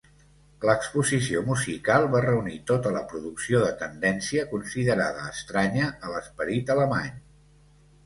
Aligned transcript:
L'exposició 0.69 1.43
musical 1.49 2.07
va 2.15 2.21
reunir 2.25 2.57
tota 2.73 2.95
la 2.97 3.05
producció 3.13 3.63
de 3.67 3.69
tendència 3.85 4.49
considerada 4.57 5.31
estranya 5.37 5.95
a 5.97 6.15
l'esperit 6.17 6.77
alemany. 6.79 7.19